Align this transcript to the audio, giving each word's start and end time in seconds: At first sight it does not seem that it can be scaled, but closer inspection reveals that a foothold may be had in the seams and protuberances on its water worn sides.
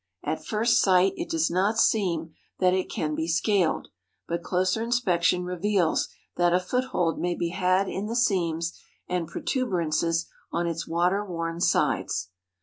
At 0.23 0.43
first 0.43 0.81
sight 0.81 1.13
it 1.15 1.29
does 1.29 1.51
not 1.51 1.77
seem 1.77 2.33
that 2.57 2.73
it 2.73 2.89
can 2.89 3.13
be 3.13 3.27
scaled, 3.27 3.89
but 4.27 4.41
closer 4.41 4.81
inspection 4.81 5.43
reveals 5.43 6.09
that 6.37 6.55
a 6.55 6.59
foothold 6.59 7.19
may 7.19 7.35
be 7.35 7.49
had 7.49 7.87
in 7.87 8.07
the 8.07 8.15
seams 8.15 8.73
and 9.07 9.27
protuberances 9.27 10.25
on 10.51 10.65
its 10.65 10.87
water 10.87 11.23
worn 11.23 11.59
sides. 11.61 12.31